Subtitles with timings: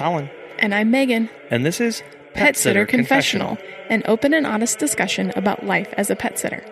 [0.00, 0.30] I'm Colin.
[0.58, 1.28] And I'm Megan.
[1.50, 2.02] And this is
[2.32, 3.58] Pet, Sitter, Confessional,
[3.90, 6.64] an open and honest discussion about life as a pet sitter.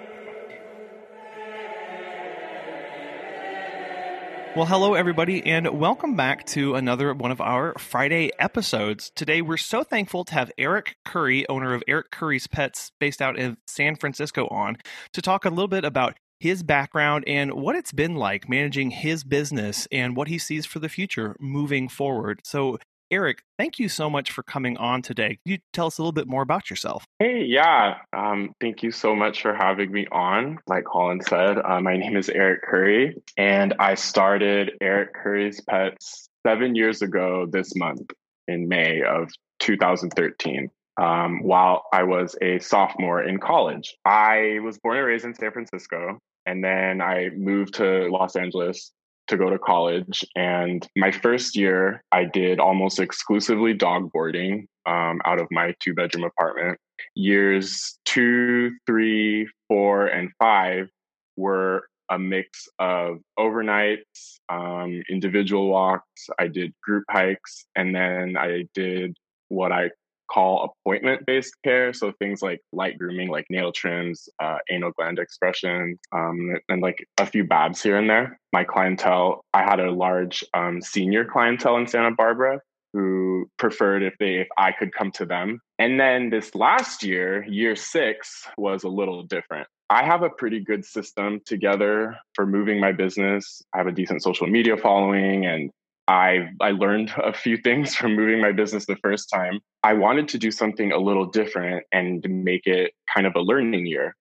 [4.56, 9.12] Well, hello, everybody, and welcome back to another one of our Friday episodes.
[9.14, 13.38] Today, we're so thankful to have Eric Curry, owner of Eric Curry's Pets, based out
[13.38, 14.78] in San Francisco, on
[15.12, 19.22] to talk a little bit about his background and what it's been like managing his
[19.22, 22.40] business and what he sees for the future moving forward.
[22.42, 22.78] So,
[23.10, 25.38] Eric, thank you so much for coming on today.
[25.44, 27.04] Can you tell us a little bit more about yourself?
[27.18, 27.98] Hey, yeah.
[28.14, 30.58] Um, thank you so much for having me on.
[30.66, 36.28] Like Colin said, uh, my name is Eric Curry, and I started Eric Curry's Pets
[36.46, 38.10] seven years ago this month
[38.46, 43.96] in May of 2013 um, while I was a sophomore in college.
[44.04, 48.92] I was born and raised in San Francisco, and then I moved to Los Angeles
[49.28, 50.24] to go to college.
[50.36, 55.94] And my first year, I did almost exclusively dog boarding um, out of my two
[55.94, 56.78] bedroom apartment.
[57.14, 60.88] Years two, three, four, and five
[61.36, 66.28] were a mix of overnights, um, individual walks.
[66.38, 69.16] I did group hikes, and then I did
[69.48, 69.90] what I
[70.30, 71.92] call appointment based care.
[71.92, 77.06] So things like light grooming, like nail trims, uh, anal gland expression, um, and like
[77.18, 78.38] a few babs here and there.
[78.52, 82.60] My clientele, I had a large um, senior clientele in Santa Barbara
[82.92, 85.60] who preferred if they if I could come to them.
[85.78, 89.68] And then this last year, year 6 was a little different.
[89.90, 93.62] I have a pretty good system together for moving my business.
[93.74, 95.70] I have a decent social media following and
[96.08, 99.60] I I learned a few things from moving my business the first time.
[99.84, 103.86] I wanted to do something a little different and make it kind of a learning
[103.86, 104.16] year.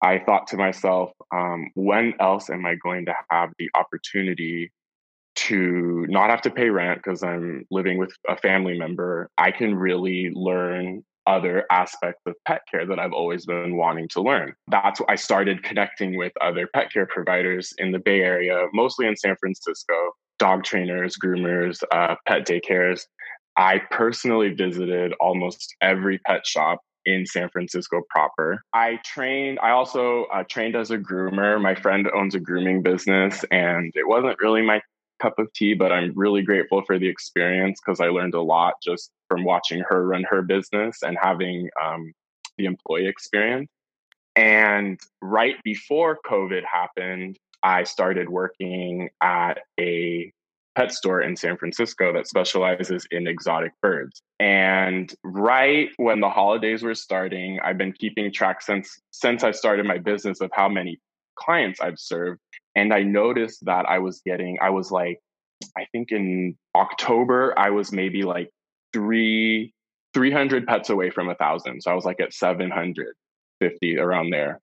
[0.00, 4.70] I thought to myself, um, when else am I going to have the opportunity
[5.36, 9.30] to not have to pay rent because I'm living with a family member?
[9.38, 14.20] I can really learn other aspects of pet care that I've always been wanting to
[14.20, 14.54] learn.
[14.68, 19.06] That's why I started connecting with other pet care providers in the Bay Area, mostly
[19.06, 19.94] in San Francisco,
[20.38, 23.02] dog trainers, groomers, uh, pet daycares.
[23.56, 28.62] I personally visited almost every pet shop in San Francisco proper.
[28.72, 31.60] I trained, I also uh, trained as a groomer.
[31.60, 34.80] My friend owns a grooming business, and it wasn't really my
[35.20, 38.74] cup of tea, but I'm really grateful for the experience because I learned a lot
[38.82, 42.12] just from watching her run her business and having um,
[42.58, 43.70] the employee experience.
[44.36, 50.32] And right before COVID happened, I started working at a
[50.76, 54.22] pet store in San Francisco that specializes in exotic birds.
[54.38, 59.86] And right when the holidays were starting, I've been keeping track since since I started
[59.86, 61.00] my business of how many
[61.36, 62.40] clients I've served.
[62.76, 65.20] And I noticed that I was getting, I was like,
[65.76, 68.50] I think in October, I was maybe like
[68.92, 69.72] three,
[70.12, 71.82] 300 pets away from a thousand.
[71.82, 74.60] So I was like at 750 around there.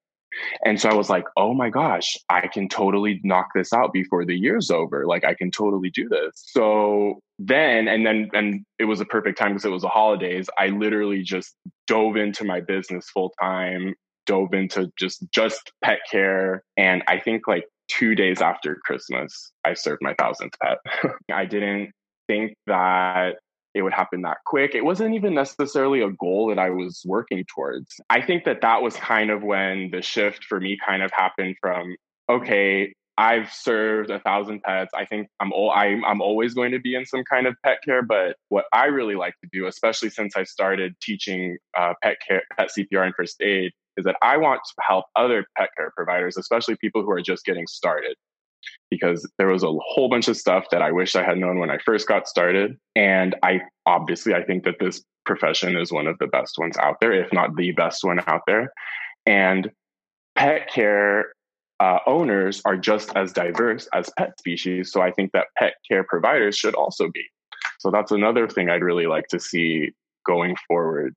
[0.66, 4.26] And so I was like, oh my gosh, I can totally knock this out before
[4.26, 5.06] the year's over.
[5.06, 6.32] Like I can totally do this.
[6.36, 10.50] So then, and then, and it was a perfect time because it was the holidays.
[10.58, 11.56] I literally just
[11.88, 16.64] dove into my business full time, dove into just, just pet care.
[16.78, 20.78] And I think like two days after Christmas, I served my thousandth pet.
[21.32, 21.92] I didn't
[22.28, 23.36] think that
[23.74, 24.76] it would happen that quick.
[24.76, 27.88] It wasn't even necessarily a goal that I was working towards.
[28.10, 31.56] I think that that was kind of when the shift for me kind of happened
[31.62, 31.96] from,
[32.30, 34.92] okay, I've served a thousand pets.
[34.96, 37.78] I think I'm, o- I'm I'm always going to be in some kind of pet
[37.86, 38.02] care.
[38.02, 42.44] But what I really like to do, especially since I started teaching uh, pet care,
[42.58, 46.38] pet CPR and first aid, is that I want to help other pet care providers,
[46.38, 48.16] especially people who are just getting started
[48.90, 51.70] because there was a whole bunch of stuff that I wish I had known when
[51.70, 52.78] I first got started.
[52.96, 56.98] And I obviously I think that this profession is one of the best ones out
[57.00, 58.72] there, if not the best one out there.
[59.26, 59.72] And
[60.36, 61.34] pet care
[61.80, 64.92] uh, owners are just as diverse as pet species.
[64.92, 67.24] So I think that pet care providers should also be.
[67.80, 69.92] So that's another thing I'd really like to see
[70.26, 71.16] going forward.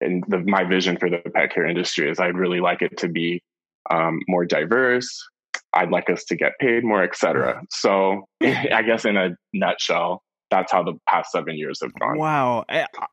[0.00, 3.08] And the, my vision for the pet care industry is I'd really like it to
[3.08, 3.42] be
[3.90, 5.26] um, more diverse,
[5.74, 7.62] I'd like us to get paid more, etc.
[7.70, 12.18] So I guess in a nutshell, that's how the past seven years have gone.
[12.18, 12.64] Wow.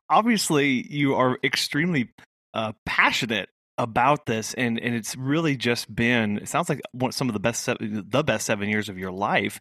[0.08, 2.10] Obviously, you are extremely
[2.54, 3.48] uh, passionate
[3.78, 7.40] about this and and it's really just been it sounds like one, some of the
[7.40, 9.58] best seven, the best 7 years of your life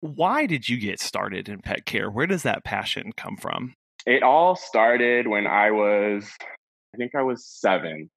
[0.00, 3.74] why did you get started in pet care where does that passion come from
[4.06, 6.30] it all started when i was
[6.94, 8.10] i think i was 7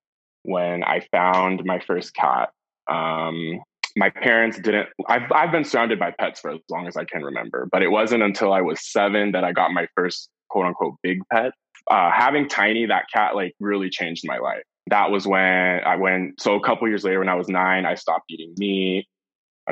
[0.43, 2.49] when i found my first cat
[2.89, 3.61] um,
[3.95, 7.23] my parents didn't I've I've been surrounded by pets for as long as I can
[7.23, 10.95] remember, but it wasn't until I was 7 that I got my first quote unquote
[11.03, 11.51] big pet.
[11.89, 14.63] Uh, having Tiny that cat like really changed my life.
[14.87, 17.95] That was when I went so a couple years later when I was 9, I
[17.95, 19.07] stopped eating meat.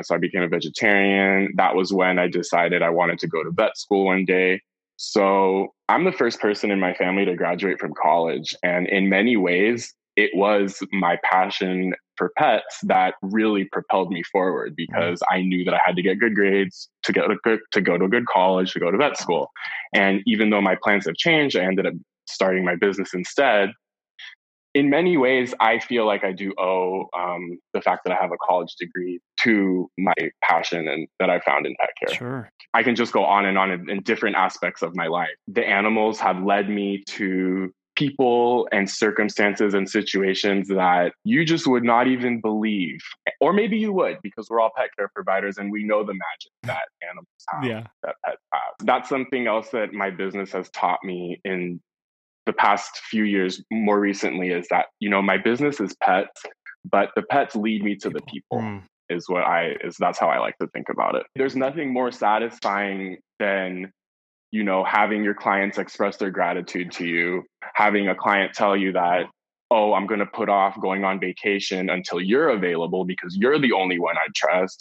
[0.02, 1.52] So I became a vegetarian.
[1.56, 4.60] That was when I decided I wanted to go to vet school one day.
[4.96, 8.54] So I'm the first person in my family to graduate from college.
[8.62, 14.76] And in many ways, it was my passion for pets that really propelled me forward
[14.76, 17.80] because I knew that I had to get good grades to get a good, to
[17.80, 19.50] go to a good college, to go to vet school.
[19.94, 21.94] And even though my plans have changed, I ended up
[22.26, 23.70] starting my business instead
[24.74, 28.30] in many ways, I feel like I do owe um, the fact that I have
[28.30, 32.16] a college degree to my passion and that I found in pet care.
[32.16, 32.50] Sure.
[32.72, 35.34] I can just go on and on in, in different aspects of my life.
[35.48, 41.84] The animals have led me to people and circumstances and situations that you just would
[41.84, 42.98] not even believe.
[43.40, 46.52] Or maybe you would because we're all pet care providers and we know the magic
[46.62, 47.82] that animals have, Yeah.
[48.02, 48.86] that pets have.
[48.86, 51.80] That's something else that my business has taught me in
[52.46, 56.40] the past few years more recently is that you know my business is pets
[56.90, 58.82] but the pets lead me to the people Mm.
[59.10, 62.10] is what i is that's how i like to think about it there's nothing more
[62.10, 63.92] satisfying than
[64.50, 67.42] you know having your clients express their gratitude to you
[67.74, 69.24] having a client tell you that
[69.70, 73.72] oh i'm going to put off going on vacation until you're available because you're the
[73.72, 74.80] only one i trust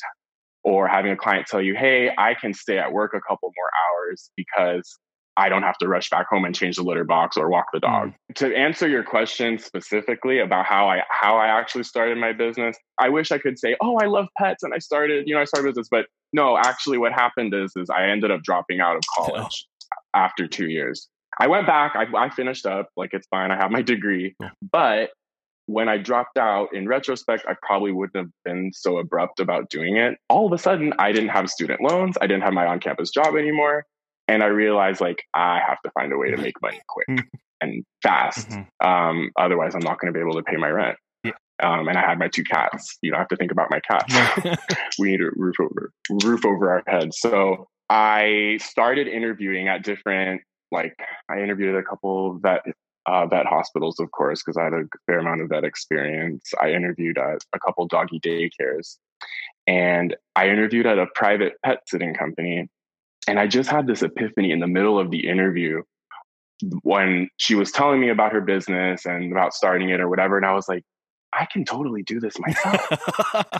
[0.64, 3.70] or having a client tell you hey i can stay at work a couple more
[3.86, 4.98] hours because
[5.40, 7.80] I don't have to rush back home and change the litter box or walk the
[7.80, 8.10] dog.
[8.10, 8.36] Mm.
[8.36, 13.08] To answer your question specifically about how I how I actually started my business, I
[13.08, 15.70] wish I could say, "Oh, I love pets and I started, you know, I started
[15.70, 19.26] business." But no, actually what happened is is I ended up dropping out of oh.
[19.26, 19.66] college
[20.14, 21.08] after 2 years.
[21.40, 24.36] I went back, I, I finished up, like it's fine, I have my degree.
[24.42, 24.50] Yeah.
[24.72, 25.12] But
[25.68, 29.96] when I dropped out, in retrospect, I probably wouldn't have been so abrupt about doing
[29.96, 30.18] it.
[30.28, 32.18] All of a sudden, I didn't have student loans.
[32.20, 33.86] I didn't have my on campus job anymore
[34.30, 37.08] and I realized like I have to find a way to make money quick
[37.62, 38.48] and fast.
[38.50, 38.68] Mhm.
[38.86, 40.98] Um, otherwise, I'm not going to be able to pay my rent.
[41.24, 41.32] Yeah.
[41.62, 42.98] Um, and I had my two cats.
[43.02, 44.14] You know, I have to think about my cats.
[45.00, 45.92] we need a roof over
[46.24, 47.20] roof over our heads.
[47.20, 50.42] So I started interviewing at different
[50.72, 50.96] like
[51.30, 52.62] I interviewed at a couple vet
[53.08, 56.52] uh, vet hospitals, of course, because I had a fair amount of vet experience.
[56.62, 58.98] I interviewed at a couple doggy daycares,
[59.66, 62.70] and I interviewed at a private pet sitting company.
[63.30, 65.84] And I just had this epiphany in the middle of the interview
[66.82, 70.38] when she was telling me about her business and about starting it or whatever.
[70.38, 70.84] And I was like,
[71.32, 72.82] I can totally do this myself.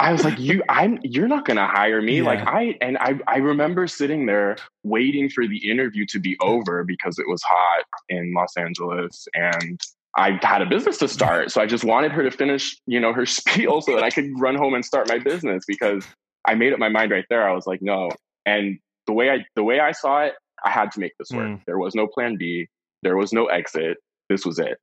[0.00, 2.18] I was like, you, I'm, you're not going to hire me.
[2.18, 2.24] Yeah.
[2.24, 6.84] Like I, and I, I remember sitting there waiting for the interview to be over
[6.84, 9.80] because it was hot in Los Angeles and
[10.16, 11.50] I had a business to start.
[11.52, 14.30] So I just wanted her to finish, you know, her spiel so that I could
[14.38, 16.04] run home and start my business because
[16.46, 17.48] I made up my mind right there.
[17.48, 18.10] I was like, no.
[18.46, 21.46] And the way I, the way I saw it, I had to make this work.
[21.46, 21.64] Mm.
[21.66, 22.68] There was no plan B.
[23.02, 23.98] There was no exit.
[24.28, 24.78] This was it.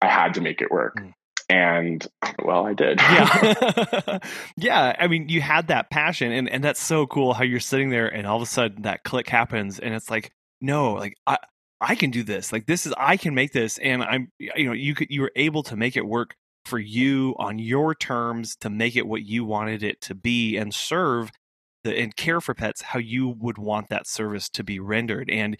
[0.00, 0.96] I had to make it work.
[0.96, 1.12] Mm.
[1.48, 2.06] And
[2.42, 2.98] well, I did.
[3.00, 4.18] yeah
[4.56, 7.90] yeah i mean you had that passion and and that's so cool how you're sitting
[7.90, 11.36] there and all of a sudden that click happens and it's like no like i
[11.80, 14.72] i can do this like this is i can make this and i'm you know
[14.72, 18.70] you could you were able to make it work for you on your terms to
[18.70, 21.30] make it what you wanted it to be and serve
[21.84, 25.28] the and care for pets how you would want that service to be rendered.
[25.30, 25.56] And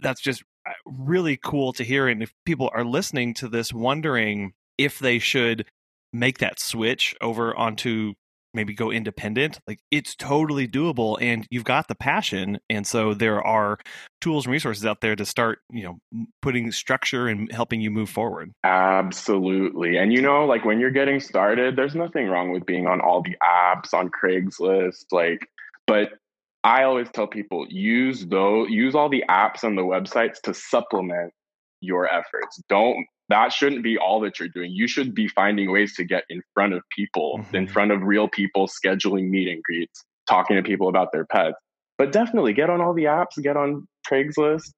[0.00, 2.08] that's just uh, really cool to hear.
[2.08, 5.66] And if people are listening to this wondering if they should
[6.12, 8.14] make that switch over onto
[8.56, 13.40] maybe go independent like it's totally doable and you've got the passion and so there
[13.46, 13.78] are
[14.20, 18.10] tools and resources out there to start you know putting structure and helping you move
[18.10, 19.96] forward Absolutely.
[19.96, 23.22] And you know, like when you're getting started, there's nothing wrong with being on all
[23.22, 25.48] the apps on Craigslist, like
[25.86, 26.10] but
[26.64, 31.32] I always tell people use those use all the apps and the websites to supplement
[31.80, 32.60] your efforts.
[32.68, 34.70] Don't that shouldn't be all that you're doing.
[34.72, 37.70] You should be finding ways to get in front of people, in Mhm.
[37.70, 41.56] front of real people, scheduling meet and greets, talking to people about their pets.
[41.98, 44.72] But definitely get on all the apps, get on Craigslist,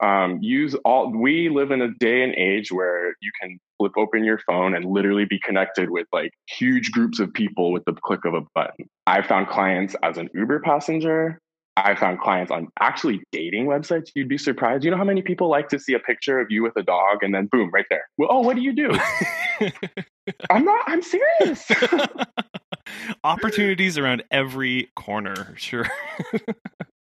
[0.00, 4.24] um, use all we live in a day and age where you can flip open
[4.24, 8.24] your phone and literally be connected with like huge groups of people with the click
[8.24, 11.40] of a button i found clients as an uber passenger
[11.84, 15.48] i found clients on actually dating websites you'd be surprised you know how many people
[15.48, 18.08] like to see a picture of you with a dog and then boom right there
[18.18, 18.90] well oh what do you do
[20.50, 21.70] i'm not i'm serious
[23.24, 25.86] opportunities around every corner sure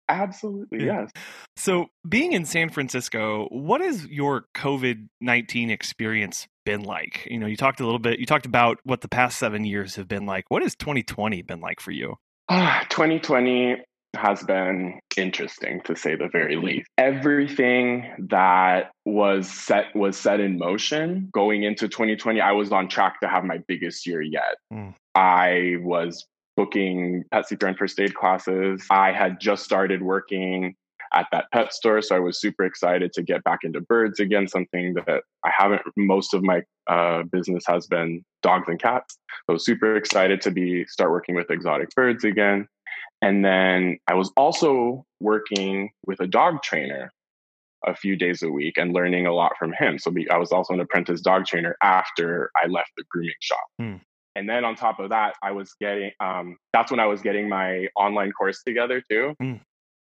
[0.08, 1.02] Absolutely, Yeah.
[1.02, 1.10] yes.
[1.56, 7.28] So, being in San Francisco, what has your COVID 19 experience been like?
[7.30, 9.94] You know, you talked a little bit, you talked about what the past seven years
[9.94, 10.46] have been like.
[10.48, 12.16] What has 2020 been like for you?
[12.50, 13.76] 2020
[14.16, 16.88] has been interesting to say the very least.
[16.98, 22.40] Everything that was set was set in motion going into 2020.
[22.40, 24.56] I was on track to have my biggest year yet.
[24.72, 24.94] Mm.
[25.14, 26.26] I was
[26.56, 28.86] booking pet CPR and first aid classes.
[28.90, 30.74] I had just started working
[31.12, 34.46] at that pet store, so I was super excited to get back into birds again.
[34.46, 35.82] Something that I haven't.
[35.96, 39.18] Most of my uh, business has been dogs and cats.
[39.48, 42.68] So super excited to be start working with exotic birds again.
[43.22, 47.10] And then I was also working with a dog trainer
[47.86, 49.98] a few days a week and learning a lot from him.
[49.98, 53.64] So I was also an apprentice dog trainer after I left the grooming shop.
[53.78, 53.96] Hmm.
[54.36, 57.48] And then on top of that, I was getting, um, that's when I was getting
[57.48, 59.34] my online course together too.
[59.40, 59.54] Hmm.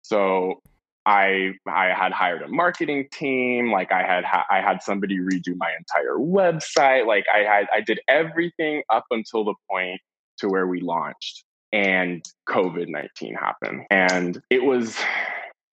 [0.02, 0.60] So
[1.06, 3.70] I I had hired a marketing team.
[3.70, 7.06] Like I had ha- I had somebody redo my entire website.
[7.06, 10.00] Like I had I did everything up until the point
[10.38, 11.44] to where we launched
[11.76, 14.96] and COVID nineteen happened, and it was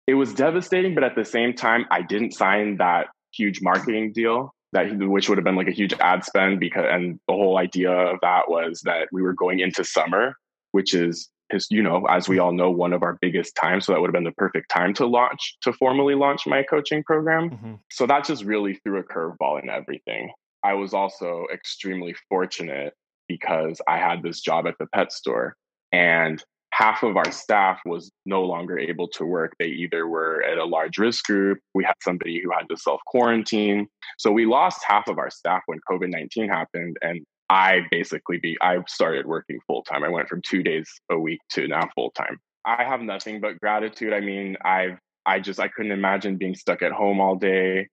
[0.05, 0.93] it was devastating.
[0.95, 5.37] But at the same time, I didn't sign that huge marketing deal that which would
[5.37, 8.81] have been like a huge ad spend because and the whole idea of that was
[8.81, 10.35] that we were going into summer,
[10.71, 13.91] which is is you know as we all know one of our biggest times so
[13.91, 17.49] that would have been the perfect time to launch to formally launch my coaching program
[17.49, 17.73] Mm-hmm.
[17.91, 20.31] so that just really threw a curveball in everything
[20.63, 22.93] i was also extremely fortunate
[23.27, 25.55] because i had this job at the pet store
[25.93, 30.57] and half of our staff was no longer able to work they either were at
[30.57, 34.81] a large risk group we had somebody who had to self quarantine so we lost
[34.85, 39.83] half of our staff when covid-19 happened and I basically be I started working full
[39.83, 40.03] time.
[40.03, 42.39] I went from two days a week to now full time.
[42.65, 44.11] I have nothing but gratitude.
[44.11, 47.89] I mean, I've I just I couldn't imagine being stuck at home all day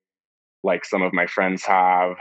[0.63, 2.17] like some of my friends have.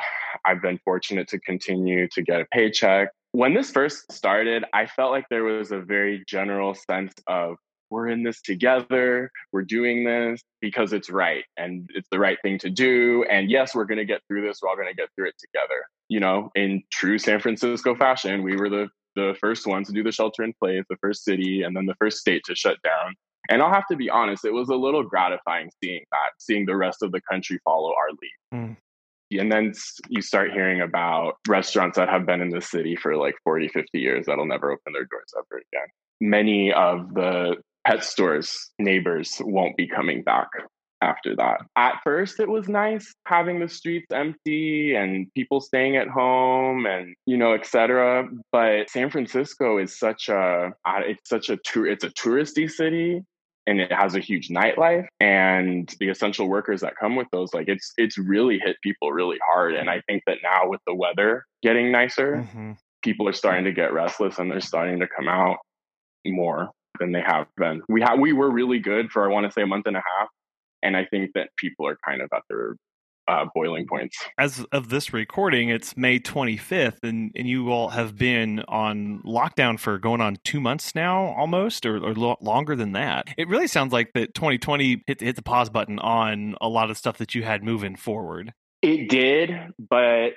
[0.45, 3.09] I've been fortunate to continue to get a paycheck.
[3.31, 7.57] When this first started, I felt like there was a very general sense of
[7.89, 9.31] we're in this together.
[9.51, 13.25] We're doing this because it's right and it's the right thing to do.
[13.29, 14.59] And yes, we're going to get through this.
[14.62, 15.86] We're all going to get through it together.
[16.07, 20.03] You know, in true San Francisco fashion, we were the the first ones to do
[20.03, 23.15] the shelter in place, the first city, and then the first state to shut down.
[23.50, 26.75] And I'll have to be honest, it was a little gratifying seeing that, seeing the
[26.75, 28.59] rest of the country follow our lead.
[28.69, 28.77] Mm.
[29.31, 29.74] And then
[30.07, 34.00] you start hearing about restaurants that have been in the city for like 40, 50
[34.00, 35.88] years that'll never open their doors ever again.
[36.21, 40.48] Many of the pet stores neighbors won't be coming back
[41.01, 41.62] after that.
[41.75, 47.15] At first it was nice having the streets empty and people staying at home and
[47.25, 48.27] you know etc.
[48.51, 53.21] But San Francisco is such a uh, it's such a tour it's a touristy city
[53.69, 57.67] and it has a huge nightlife and the essential workers that come with those like
[57.67, 61.45] it's it's really hit people really hard and I think that now with the weather
[61.61, 62.71] getting nicer Mm-hmm.
[63.01, 65.57] people are starting to get restless and they're starting to come out
[66.25, 67.81] more than they have been.
[67.88, 70.03] We have we were really good for I want to say a month and a
[70.05, 70.29] half,
[70.83, 72.75] and I think that people are kind of at their
[73.29, 74.17] uh, boiling points.
[74.38, 79.79] As of this recording, it's May 25th, and, and you all have been on lockdown
[79.79, 83.27] for going on two months now, almost, or, or lo- longer than that.
[83.38, 86.98] It really sounds like that 2020 hit, hit the pause button on a lot of
[86.98, 88.53] stuff that you had moving forward.
[88.81, 90.31] It did, but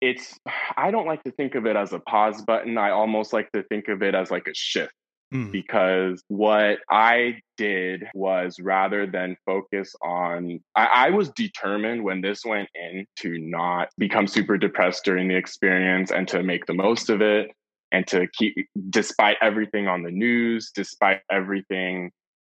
[0.00, 0.38] it's
[0.76, 2.78] I don't like to think of it as a pause button.
[2.78, 4.92] I almost like to think of it as like a shift
[5.34, 5.50] Mm.
[5.50, 12.44] because what I did was rather than focus on, I, I, was determined when this
[12.44, 17.10] went in to not become super depressed during the experience and to make the most
[17.10, 17.50] of it
[17.90, 18.54] and to keep,
[18.88, 22.12] despite everything on the news, despite everything.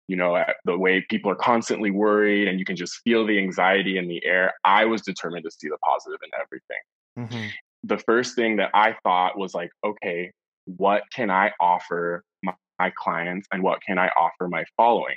[0.07, 3.97] You know, the way people are constantly worried and you can just feel the anxiety
[3.97, 4.53] in the air.
[4.63, 6.77] I was determined to see the positive in everything.
[7.17, 7.49] Mm-hmm.
[7.83, 10.31] The first thing that I thought was like, okay,
[10.65, 12.23] what can I offer
[12.79, 15.15] my, clients and what can I offer my following?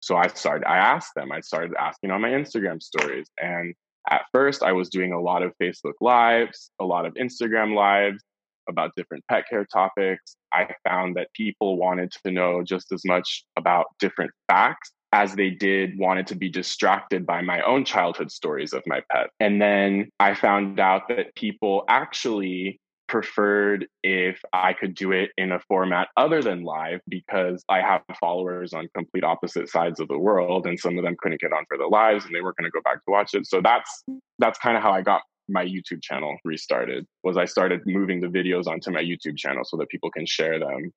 [0.00, 3.26] So I started, I asked them, I started asking on my Instagram stories.
[3.42, 3.74] And
[4.08, 8.22] at first, I was doing a lot of Facebook Lives, a lot of Instagram Lives
[8.68, 10.36] about different pet care topics.
[10.52, 15.50] I found that people wanted to know just as much about different facts as they
[15.50, 19.30] did wanted to be distracted by my own childhood stories of my pet.
[19.40, 25.52] And then I found out that people actually preferred if I could do it in
[25.52, 30.18] a format other than live because I have followers on complete opposite sides of the
[30.18, 32.70] world and some of them couldn't get on for the lives and they weren't going
[32.70, 33.46] to go back to watch it.
[33.46, 34.04] So that's
[34.38, 38.26] that's kind of how I got my YouTube channel restarted was I started moving the
[38.26, 40.92] videos onto my YouTube channel so that people can share them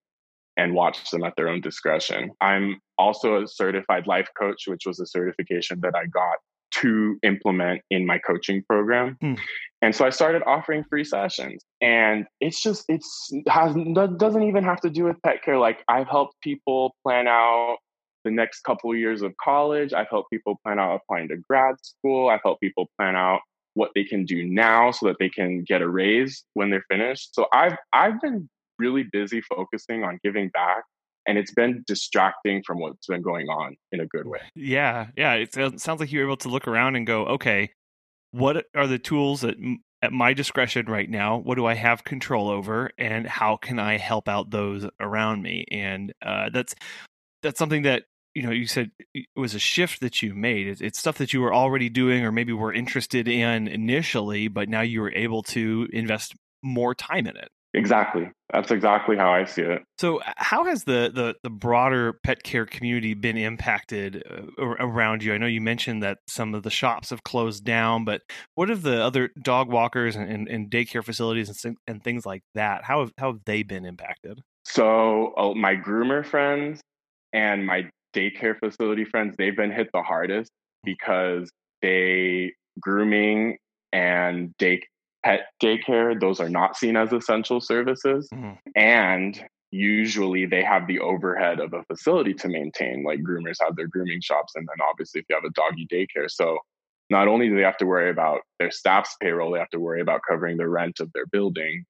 [0.57, 2.31] and watch them at their own discretion.
[2.41, 6.37] I'm also a certified life coach, which was a certification that I got
[6.81, 9.17] to implement in my coaching program.
[9.21, 9.35] Hmm.
[9.81, 11.63] And so I started offering free sessions.
[11.81, 13.75] And it's just, it's has
[14.17, 15.57] doesn't even have to do with pet care.
[15.57, 17.77] Like I've helped people plan out
[18.25, 19.93] the next couple of years of college.
[19.93, 22.29] I've helped people plan out applying to grad school.
[22.29, 23.39] I've helped people plan out
[23.75, 27.33] what they can do now so that they can get a raise when they're finished.
[27.33, 30.83] So I've I've been really busy focusing on giving back
[31.25, 34.39] and it's been distracting from what's been going on in a good way.
[34.55, 35.33] Yeah, yeah.
[35.33, 37.71] It sounds like you're able to look around and go, okay,
[38.31, 39.55] what are the tools that
[40.01, 41.37] at my discretion right now?
[41.37, 45.65] What do I have control over, and how can I help out those around me?
[45.71, 46.73] And uh, that's
[47.41, 50.81] that's something that you know you said it was a shift that you made it's,
[50.81, 54.81] it's, stuff that you were already doing or maybe were interested in initially but now
[54.81, 58.29] you were able to invest more time in it exactly.
[58.51, 59.83] That's exactly how i see it.
[59.99, 65.33] So how has the the, the broader pet care community been impacted uh, around you?
[65.33, 68.21] I know you mentioned that some of the shops have closed down but
[68.55, 72.41] what have the other dog walkers and, and, and daycare facilities and, and things like
[72.55, 74.41] that how have, how have they been impacted?
[74.65, 76.81] So uh, my groomer friends
[77.33, 80.51] and my daycare facility friends, they've been hit the hardest
[80.83, 81.49] because
[81.81, 83.57] they grooming
[83.91, 84.81] and day
[85.23, 88.27] pet daycare, those are not seen as essential services.
[88.33, 88.53] Mm-hmm.
[88.75, 93.87] And usually they have the overhead of a facility to maintain, like groomers have their
[93.87, 94.53] grooming shops.
[94.55, 96.29] And then obviously if you have a doggy daycare.
[96.29, 96.57] So
[97.09, 100.01] not only do they have to worry about their staff's payroll, they have to worry
[100.01, 101.85] about covering the rent of their building.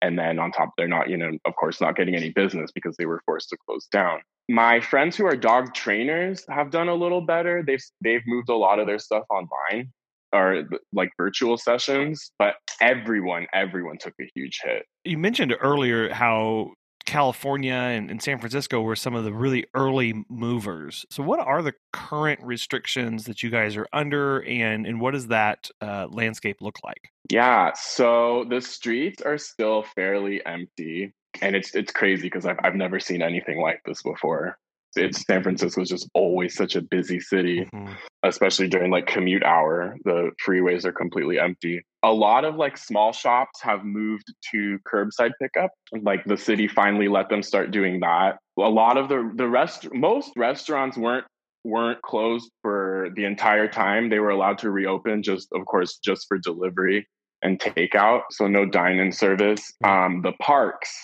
[0.00, 2.96] And then on top, they're not, you know, of course, not getting any business because
[2.96, 6.94] they were forced to close down my friends who are dog trainers have done a
[6.94, 7.62] little better.
[7.62, 9.92] They've they've moved a lot of their stuff online
[10.32, 14.84] or like virtual sessions, but everyone everyone took a huge hit.
[15.04, 16.72] You mentioned earlier how
[17.06, 21.06] California and, and, San Francisco were some of the really early movers.
[21.10, 25.28] So, what are the current restrictions that you guys are under, and and what does
[25.28, 27.10] that uh, landscape look like?
[27.30, 32.74] Yeah, so the streets are still fairly empty and it's it's crazy because I've I've
[32.74, 34.58] never seen anything like this before.
[34.96, 37.92] It's San Francisco is just always such a busy city, mm-hmm.
[38.22, 39.96] especially during like commute hour.
[40.04, 41.82] The freeways are completely empty.
[42.02, 45.70] A lot of like small shops have moved to curbside pickup.
[46.02, 48.38] Like the city finally let them start doing that.
[48.58, 51.26] A lot of the the rest most restaurants weren't
[51.64, 54.08] weren't closed for the entire time.
[54.08, 57.06] They were allowed to reopen just of course just for delivery
[57.42, 58.22] and takeout.
[58.30, 59.72] So no dine-in service.
[59.84, 60.16] Mm-hmm.
[60.16, 60.96] Um, the parks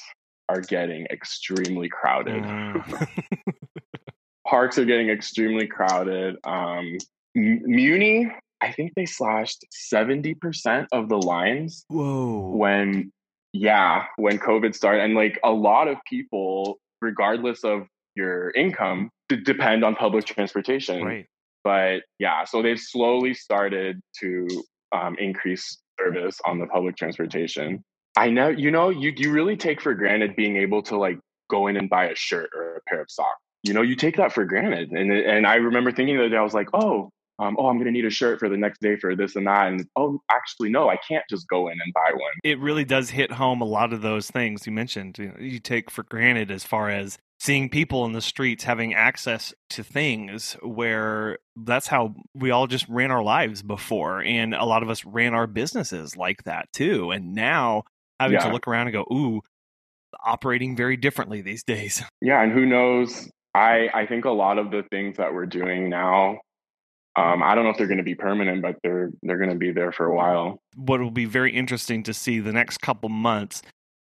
[0.48, 2.42] are getting extremely crowded.
[2.42, 3.08] Mm.
[4.46, 6.36] Parks are getting extremely crowded.
[6.44, 6.98] Um,
[7.34, 8.30] Muni,
[8.60, 11.84] I think they slashed 70% of the lines.
[11.88, 12.50] Whoa.
[12.54, 13.12] When,
[13.52, 15.02] yeah, when COVID started.
[15.02, 21.02] And like a lot of people, regardless of your income, d- depend on public transportation.
[21.02, 21.26] Right.
[21.64, 24.46] But yeah, so they've slowly started to
[24.92, 27.82] um, increase service on the public transportation.
[28.16, 31.18] I know, you know, you you really take for granted being able to like
[31.50, 33.40] go in and buy a shirt or a pair of socks.
[33.62, 34.90] You know, you take that for granted.
[34.90, 37.76] And and I remember thinking the other day, I was like, oh, um, oh, I'm
[37.76, 39.68] going to need a shirt for the next day for this and that.
[39.68, 42.32] And oh, actually, no, I can't just go in and buy one.
[42.44, 45.18] It really does hit home a lot of those things you mentioned.
[45.18, 48.94] You, know, you take for granted as far as seeing people in the streets having
[48.94, 54.22] access to things where that's how we all just ran our lives before.
[54.22, 57.10] And a lot of us ran our businesses like that too.
[57.10, 57.82] And now
[58.20, 58.46] having yeah.
[58.46, 59.40] to look around and go, ooh,
[60.24, 62.02] operating very differently these days.
[62.20, 63.28] Yeah, and who knows?
[63.54, 66.38] I I think a lot of the things that we're doing now,
[67.16, 69.56] um, I don't know if they're going to be permanent, but they're they're going to
[69.56, 70.58] be there for a while.
[70.74, 73.62] What will be very interesting to see the next couple months,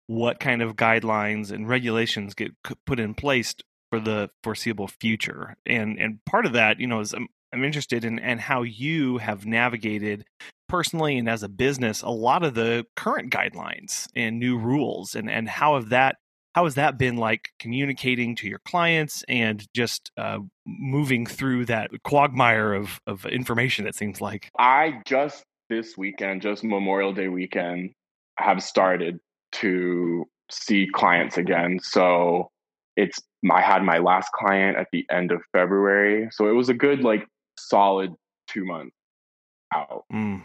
[0.08, 2.52] what kind of guidelines and regulations get
[2.86, 3.56] put in place
[3.90, 8.04] for the foreseeable future, and and part of that, you know, is I'm, I'm interested
[8.04, 10.26] in and how you have navigated
[10.70, 15.30] personally and as a business a lot of the current guidelines and new rules and
[15.30, 16.18] and how have that
[16.56, 21.90] how has that been like communicating to your clients and just uh, moving through that
[22.04, 24.50] quagmire of of information it seems like?
[24.58, 27.92] I just this weekend just memorial day weekend
[28.38, 29.20] have started
[29.52, 31.80] to see clients again.
[31.82, 32.50] So
[32.96, 33.20] it's
[33.54, 36.28] i had my last client at the end of february.
[36.32, 37.26] So it was a good like
[37.58, 38.14] solid
[38.50, 38.96] two months
[39.74, 40.04] out.
[40.12, 40.44] Mm.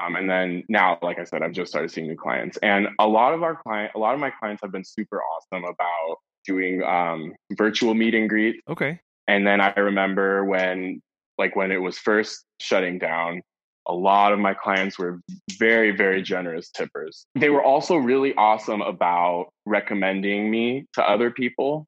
[0.00, 3.06] Um, and then now, like I said, I've just started seeing new clients, and a
[3.06, 6.82] lot of our client, a lot of my clients have been super awesome about doing
[6.82, 8.60] um, virtual meet and greet.
[8.68, 9.00] Okay.
[9.26, 11.02] And then I remember when,
[11.36, 13.42] like, when it was first shutting down,
[13.86, 15.20] a lot of my clients were
[15.58, 17.26] very, very generous tippers.
[17.34, 21.86] They were also really awesome about recommending me to other people.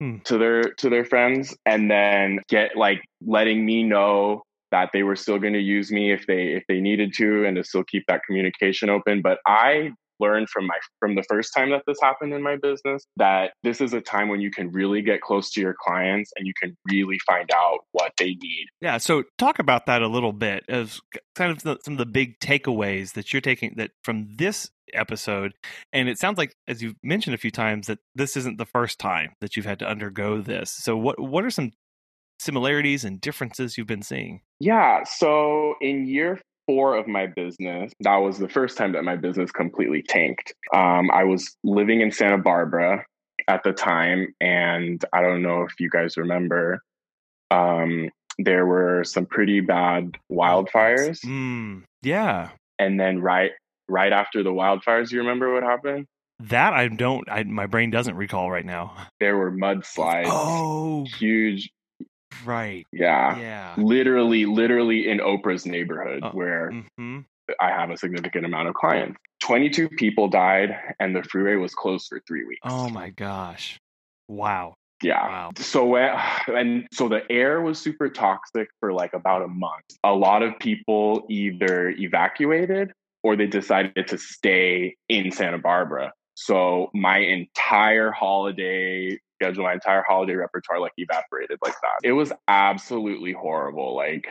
[0.00, 0.18] Hmm.
[0.26, 5.16] to their to their friends and then get like letting me know that they were
[5.16, 8.04] still going to use me if they if they needed to and to still keep
[8.08, 12.32] that communication open but i learned from my from the first time that this happened
[12.32, 15.60] in my business that this is a time when you can really get close to
[15.60, 18.66] your clients and you can really find out what they need.
[18.80, 21.00] Yeah, so talk about that a little bit as
[21.34, 25.52] kind of the, some of the big takeaways that you're taking that from this episode
[25.92, 28.98] and it sounds like as you've mentioned a few times that this isn't the first
[28.98, 30.70] time that you've had to undergo this.
[30.70, 31.72] So what what are some
[32.38, 34.40] similarities and differences you've been seeing?
[34.60, 39.16] Yeah, so in year four of my business, that was the first time that my
[39.16, 40.52] business completely tanked.
[40.74, 43.04] Um, I was living in Santa Barbara
[43.48, 46.82] at the time, and I don't know if you guys remember,
[47.50, 51.24] um, there were some pretty bad wildfires.
[51.24, 52.50] Mm, yeah.
[52.78, 53.52] And then right
[53.88, 56.06] right after the wildfires, you remember what happened?
[56.40, 57.28] That I don't.
[57.28, 58.94] I, my brain doesn't recall right now.
[59.18, 60.26] There were mudslides.
[60.26, 61.70] Oh, huge
[62.44, 62.86] Right.
[62.92, 63.38] Yeah.
[63.38, 63.74] Yeah.
[63.76, 67.20] Literally, literally in Oprah's neighborhood oh, where mm-hmm.
[67.60, 69.18] I have a significant amount of clients.
[69.42, 72.60] 22 people died and the freeway was closed for three weeks.
[72.64, 73.78] Oh my gosh.
[74.28, 74.74] Wow.
[75.02, 75.26] Yeah.
[75.26, 75.50] Wow.
[75.56, 79.84] So and so the air was super toxic for like about a month.
[80.04, 86.12] A lot of people either evacuated or they decided to stay in Santa Barbara.
[86.40, 92.08] So my entire holiday schedule, my entire holiday repertoire like evaporated like that.
[92.08, 93.96] It was absolutely horrible.
[93.96, 94.28] Like,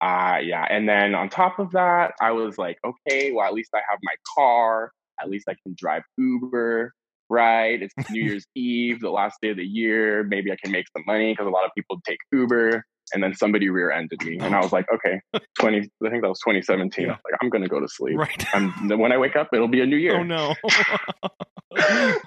[0.00, 0.66] uh, yeah.
[0.70, 3.98] And then on top of that, I was like, okay, well, at least I have
[4.02, 4.92] my car.
[5.20, 6.94] At least I can drive Uber,
[7.28, 7.82] right?
[7.82, 10.24] It's New Year's Eve, the last day of the year.
[10.24, 12.82] Maybe I can make some money because a lot of people take Uber.
[13.12, 15.20] And then somebody rear-ended me, and I was like, "Okay,
[15.58, 15.78] twenty.
[16.04, 17.04] I think that was 2017.
[17.04, 17.10] Yeah.
[17.10, 18.18] Like, I'm gonna go to sleep.
[18.18, 18.44] Right.
[18.54, 20.18] And when I wake up, it'll be a new year.
[20.18, 20.54] Oh no!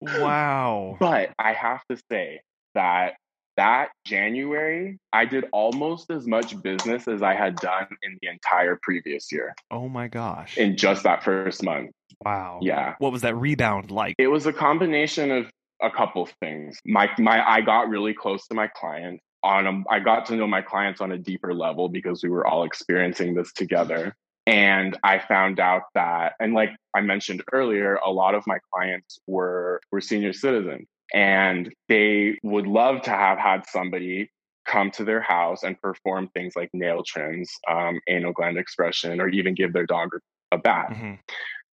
[0.00, 0.96] Wow.
[1.00, 2.40] But I have to say
[2.74, 3.14] that
[3.56, 8.78] that January, I did almost as much business as I had done in the entire
[8.82, 9.54] previous year.
[9.70, 10.58] Oh my gosh.
[10.58, 11.90] In just that first month.
[12.22, 12.58] Wow.
[12.60, 12.94] Yeah.
[12.98, 14.14] What was that rebound like?
[14.18, 15.46] It was a combination of
[15.82, 16.78] a couple things.
[16.86, 20.46] My my I got really close to my clients on a, I got to know
[20.46, 24.14] my clients on a deeper level because we were all experiencing this together.
[24.46, 29.18] And I found out that, and like I mentioned earlier, a lot of my clients
[29.26, 34.30] were were senior citizens, and they would love to have had somebody
[34.66, 39.28] come to their house and perform things like nail trims, um, anal gland expression, or
[39.28, 40.10] even give their dog
[40.52, 40.90] a bath.
[40.90, 41.14] Mm-hmm.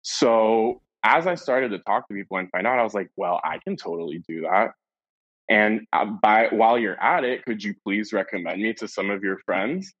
[0.02, 3.40] So as I started to talk to people and find out, I was like, well,
[3.42, 4.72] I can totally do that.
[5.48, 9.22] And uh, by while you're at it, could you please recommend me to some of
[9.22, 9.92] your friends?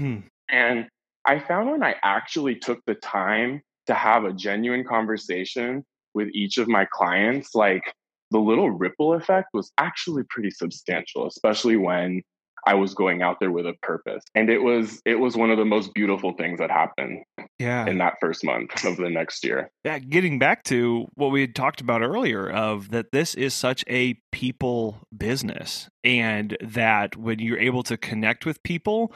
[0.00, 0.24] Mm.
[0.48, 0.88] And
[1.24, 6.58] I found when I actually took the time to have a genuine conversation with each
[6.58, 7.82] of my clients, like
[8.30, 12.22] the little ripple effect was actually pretty substantial, especially when
[12.66, 14.22] I was going out there with a purpose.
[14.34, 17.24] And it was it was one of the most beautiful things that happened
[17.58, 17.86] yeah.
[17.86, 19.70] in that first month of the next year.
[19.84, 23.84] Yeah, getting back to what we had talked about earlier of that this is such
[23.88, 29.12] a people business and that when you're able to connect with people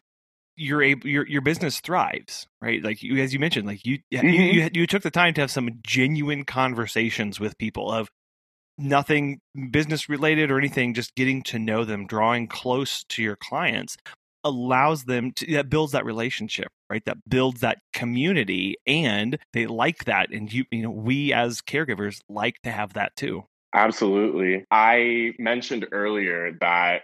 [0.57, 2.83] your your your business thrives, right?
[2.83, 4.27] Like you, as you mentioned, like you, mm-hmm.
[4.27, 8.09] you you you took the time to have some genuine conversations with people of
[8.79, 13.97] nothing business related or anything, just getting to know them, drawing close to your clients
[14.45, 17.05] allows them to that builds that relationship right?
[17.05, 20.31] That builds that community and they like that.
[20.31, 23.45] And you you know we as caregivers like to have that too.
[23.75, 24.65] Absolutely.
[24.71, 27.03] I mentioned earlier that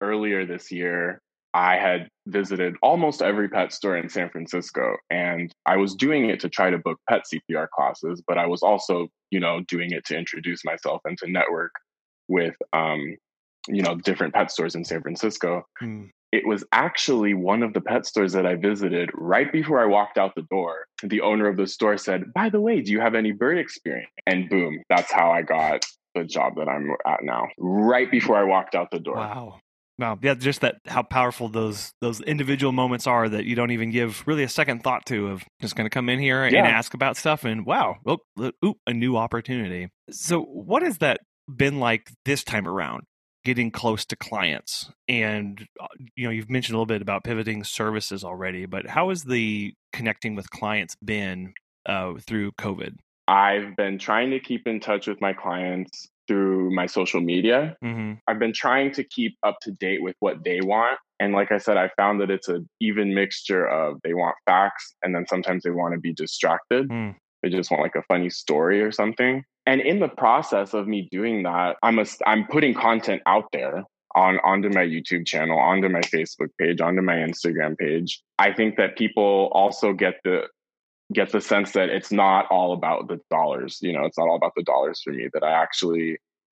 [0.00, 1.20] earlier this year
[1.54, 6.40] I had visited almost every pet store in San Francisco and I was doing it
[6.40, 10.04] to try to book pet CPR classes, but I was also, you know, doing it
[10.06, 11.72] to introduce myself and to network
[12.28, 13.16] with, um,
[13.66, 15.64] you know, different pet stores in San Francisco.
[15.82, 16.10] Mm.
[16.30, 20.18] It was actually one of the pet stores that I visited right before I walked
[20.18, 20.84] out the door.
[21.02, 24.10] The owner of the store said, By the way, do you have any bird experience?
[24.26, 28.44] And boom, that's how I got the job that I'm at now, right before I
[28.44, 29.16] walked out the door.
[29.16, 29.60] Wow.
[29.98, 33.90] Wow, yeah, just that how powerful those those individual moments are that you don't even
[33.90, 36.58] give really a second thought to of just going to come in here yeah.
[36.60, 38.18] and ask about stuff and wow, oh,
[38.64, 39.88] ooh, a new opportunity.
[40.10, 41.20] So, what has that
[41.52, 43.02] been like this time around?
[43.44, 47.64] Getting close to clients, and uh, you know, you've mentioned a little bit about pivoting
[47.64, 51.54] services already, but how has the connecting with clients been
[51.86, 52.96] uh, through COVID?
[53.26, 57.76] I've been trying to keep in touch with my clients through my social media.
[57.82, 58.14] Mm-hmm.
[58.28, 60.98] I've been trying to keep up to date with what they want.
[61.18, 64.94] And like I said, I found that it's an even mixture of they want facts
[65.02, 66.88] and then sometimes they want to be distracted.
[66.88, 67.16] Mm.
[67.42, 69.42] They just want like a funny story or something.
[69.66, 73.84] And in the process of me doing that, I'm a, I'm putting content out there
[74.14, 78.22] on onto my YouTube channel, onto my Facebook page, onto my Instagram page.
[78.38, 80.44] I think that people also get the
[81.12, 83.78] get the sense that it's not all about the dollars.
[83.80, 85.28] You know, it's not all about the dollars for me.
[85.32, 86.18] That I actually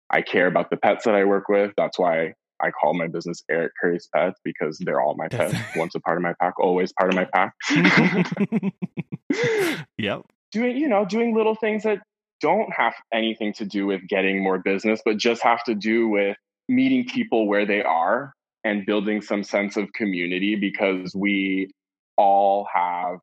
[0.10, 1.74] I care about the pets that I work with.
[1.78, 4.86] That's why I call my business Eric Curry's Pets because mm.
[4.86, 5.56] they're all my pets.
[5.76, 7.54] Once a part of my pack, always part of my pack.
[9.98, 10.22] yep.
[10.52, 12.00] Doing, you know, doing little things that
[12.42, 16.38] don't have anything to do with getting more business, but just have to do with
[16.68, 18.34] meeting people where they are
[18.64, 21.70] and building some sense of community because we
[22.18, 23.20] all have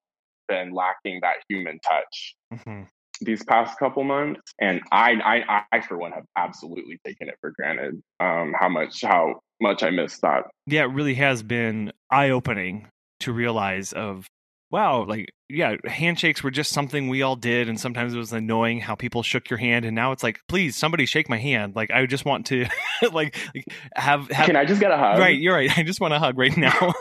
[0.49, 2.83] been lacking that human touch Mm-hmm.
[3.23, 5.13] these past couple months and I,
[5.51, 9.83] I i for one have absolutely taken it for granted um how much how much
[9.83, 12.89] i missed that Yeah, it really has been eye opening
[13.21, 14.27] to realize of
[14.71, 18.81] wow, like yeah, handshakes were just something we all did, and sometimes it was annoying
[18.81, 21.77] how people shook your hand, and now it's like, please, somebody shake my hand.
[21.77, 22.67] Like I just want to
[23.13, 24.47] like, like have have.
[24.47, 25.71] can i just get a hug Right, you're right.
[25.79, 26.93] I just want a hug right now.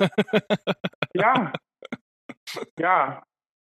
[1.13, 1.51] yeah
[2.79, 3.19] yeah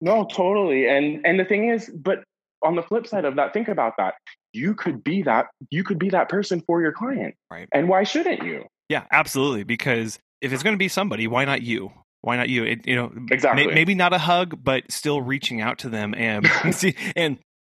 [0.03, 2.23] no totally and and the thing is but
[2.63, 4.13] on the flip side of that think about that
[4.53, 7.67] you could be that you could be that person for your client Right.
[7.73, 9.63] and why shouldn't you yeah, absolutely.
[9.63, 11.91] Because if it's going to be somebody, why not you?
[12.21, 12.63] Why not you?
[12.65, 13.65] It, you know, Exactly.
[13.65, 17.39] may- maybe not a hug, but still reaching out to them and see and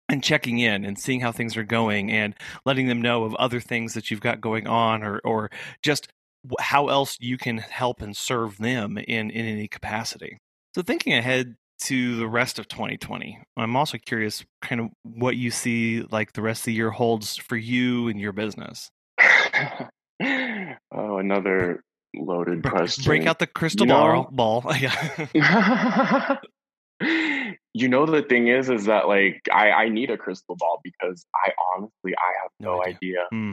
[0.10, 2.34] and checking in and seeing how things are going and
[2.66, 5.52] letting them know of other things that you've got going on or or
[5.84, 6.08] just
[6.60, 10.38] how else you can help and serve them in in any capacity.
[10.74, 15.52] So thinking ahead to the rest of 2020, I'm also curious kind of what you
[15.52, 18.90] see like the rest of the year holds for you and your business.
[20.22, 21.84] oh another
[22.16, 24.62] loaded Break- question Break out the crystal You know- ball.
[24.62, 24.76] ball.
[24.80, 26.38] Yeah.
[27.74, 31.26] you know the thing is is that like I, I need a crystal ball because
[31.36, 32.96] I honestly I have No no, idea.
[32.96, 33.26] idea.
[33.32, 33.52] Hmm.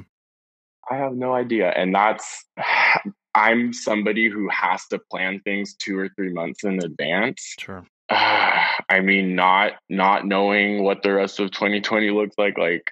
[0.90, 1.70] I have no idea.
[1.70, 2.44] And that's
[3.34, 7.54] I'm somebody who has to plan things two or three months in advance.
[7.60, 7.84] Sure.
[8.88, 12.90] I mean not not knowing what the rest of 2020 looks like like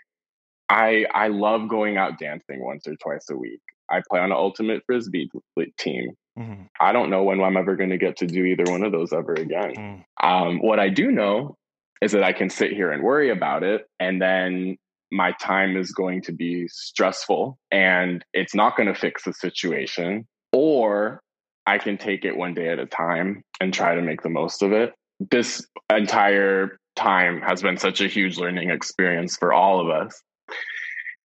[0.69, 3.61] I I love going out dancing once or twice a week.
[3.91, 5.31] I play on an ultimate frisbee
[5.79, 6.11] team.
[6.37, 8.93] hmm I don't know when I'm ever going to get to do either one of
[8.93, 9.75] those ever again.
[9.77, 10.05] Mm.
[10.23, 11.57] Um, what I do know
[12.01, 14.77] is that I can sit here and worry about it, and then
[15.11, 20.27] my time is going to be stressful and it's not going to fix the situation.
[20.53, 21.23] Or
[21.67, 24.63] I can take it one day at a time and try to make the most
[24.63, 24.93] of it.
[25.31, 30.21] This entire time has been such a huge learning experience for all of us.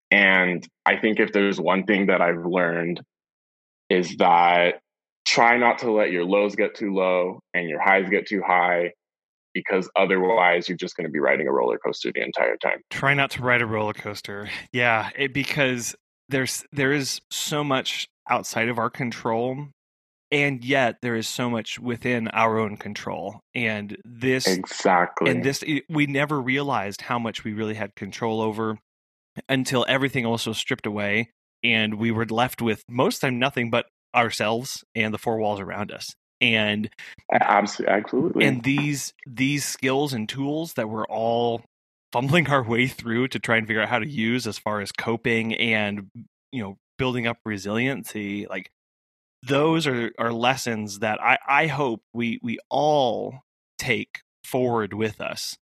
[0.09, 3.01] And I think if there's one thing that I've learned
[3.89, 4.81] is that
[5.25, 8.91] try not to let your lows get too low and your highs get too high
[9.53, 12.79] because otherwise you're just going to be riding a roller coaster the entire time.
[12.89, 14.49] Try not to ride a roller coaster.
[14.71, 15.95] Yeah, it, because
[16.29, 19.67] there's there is so much outside of our control,
[20.31, 23.41] and yet there is so much within our own control.
[23.53, 25.29] And this Exactly.
[25.29, 28.77] and this eh, we never realized how much we really had control over
[29.49, 31.29] until everything also stripped away,
[31.63, 35.37] and we were left with most of the time nothing but ourselves and the four
[35.37, 36.13] walls around us.
[36.39, 36.89] And
[37.31, 38.45] absolutely, absolutely.
[38.45, 41.61] and these these skills and tools that we're all
[42.11, 44.91] fumbling our way through to try and figure out how to use as far as
[44.91, 46.07] coping and
[46.51, 48.69] you know building up resiliency like
[49.43, 53.41] those are are lessons that i i hope we we all
[53.77, 55.57] take forward with us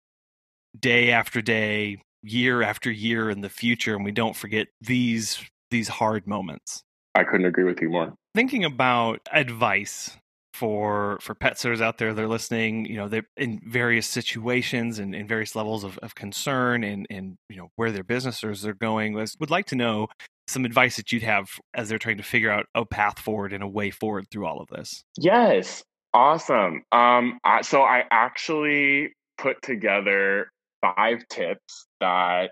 [0.79, 5.39] day after day year after year in the future and we don't forget these
[5.71, 6.83] these hard moments
[7.17, 8.13] I couldn't agree with you more.
[8.33, 10.17] thinking about advice
[10.55, 15.13] for for pet sitters out there they're listening you know they're in various situations and
[15.13, 19.13] in various levels of, of concern and and you know where their businesses are going.
[19.13, 20.07] Would like to know
[20.47, 23.63] some advice that you'd have as they're trying to figure out a path forward and
[23.63, 25.03] a way forward through all of this.
[25.17, 26.83] Yes, awesome.
[26.91, 30.49] Um, I, so I actually put together
[30.81, 32.51] five tips that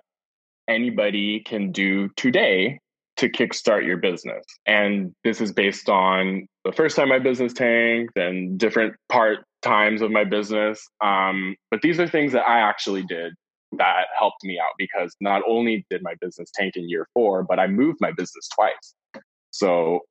[0.68, 2.80] anybody can do today
[3.18, 4.44] to kickstart your business.
[4.66, 10.02] And this is based on the first time my business tanked and different part times
[10.02, 10.88] of my business.
[11.02, 13.34] Um, but these are things that I actually did
[13.78, 17.60] that helped me out because not only did my business tank in year four, but
[17.60, 19.24] I moved my business twice.
[19.52, 20.02] So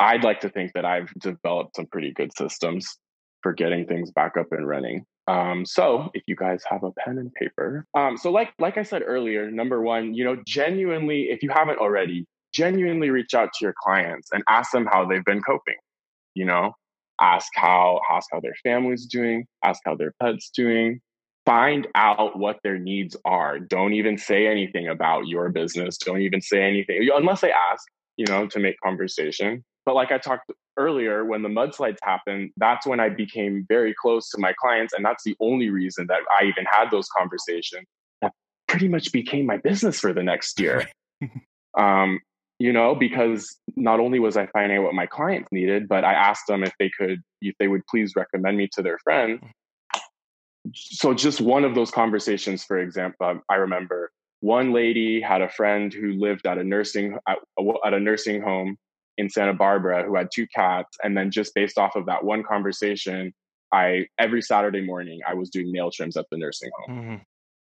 [0.00, 2.88] I'd like to think that I've developed some pretty good systems
[3.42, 5.04] for getting things back up and running.
[5.28, 8.82] Um, so if you guys have a pen and paper, um, so like like I
[8.82, 13.64] said earlier, number one, you know, genuinely, if you haven't already, genuinely reach out to
[13.64, 15.76] your clients and ask them how they've been coping.
[16.34, 16.72] You know,
[17.20, 21.00] ask how ask how their family's doing, ask how their pets doing.
[21.44, 23.58] Find out what their needs are.
[23.58, 25.98] Don't even say anything about your business.
[25.98, 27.84] Don't even say anything unless they ask,
[28.16, 29.64] you know, to make conversation.
[29.84, 34.30] But like I talked earlier, when the mudslides happened, that's when I became very close
[34.30, 34.92] to my clients.
[34.92, 37.86] And that's the only reason that I even had those conversations.
[38.20, 38.32] That
[38.68, 40.88] pretty much became my business for the next year.
[41.78, 42.20] um,
[42.62, 46.12] you know, because not only was I finding out what my clients needed, but I
[46.14, 49.40] asked them if they could, if they would please recommend me to their friend.
[50.72, 55.92] So just one of those conversations, for example, I remember one lady had a friend
[55.92, 57.38] who lived at a nursing at,
[57.84, 58.76] at a nursing home
[59.18, 60.96] in Santa Barbara who had two cats.
[61.02, 63.34] And then just based off of that one conversation,
[63.72, 66.96] I every Saturday morning I was doing nail trims at the nursing home.
[66.96, 67.16] Mm-hmm.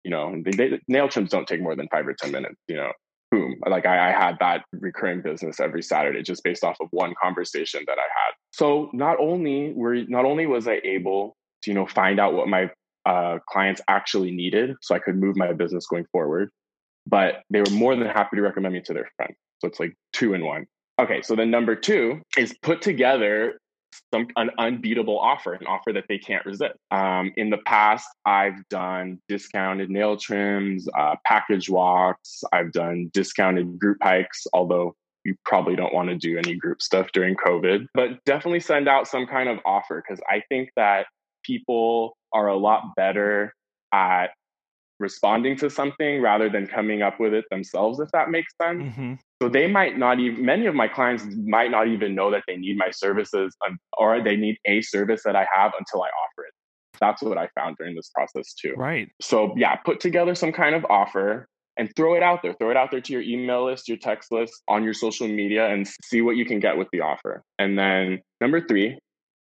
[0.03, 2.59] You know, they, they, nail trims don't take more than five or ten minutes.
[2.67, 2.91] You know,
[3.31, 7.13] boom, like I, I had that recurring business every Saturday just based off of one
[7.21, 8.33] conversation that I had.
[8.51, 12.47] So not only were not only was I able to you know find out what
[12.47, 12.69] my
[13.05, 16.49] uh, clients actually needed, so I could move my business going forward,
[17.07, 19.35] but they were more than happy to recommend me to their friends.
[19.59, 20.65] So it's like two in one.
[20.99, 23.59] Okay, so then number two is put together
[24.13, 26.75] some an unbeatable offer, an offer that they can't resist.
[26.91, 32.43] Um, in the past, I've done discounted nail trims, uh, package walks.
[32.53, 37.11] I've done discounted group hikes, although you probably don't want to do any group stuff
[37.13, 37.87] during COVID.
[37.93, 41.07] But definitely send out some kind of offer because I think that
[41.43, 43.53] people are a lot better
[43.93, 44.27] at
[44.99, 48.83] responding to something rather than coming up with it themselves, if that makes sense.
[48.83, 49.13] Mm-hmm.
[49.41, 52.57] So they might not even, many of my clients might not even know that they
[52.57, 53.57] need my services
[53.97, 56.53] or they need a service that I have until I offer it.
[56.99, 58.75] That's what I found during this process too.
[58.77, 59.09] Right.
[59.19, 62.53] So yeah, put together some kind of offer and throw it out there.
[62.53, 65.67] Throw it out there to your email list, your text list, on your social media,
[65.69, 67.41] and see what you can get with the offer.
[67.57, 68.99] And then number three,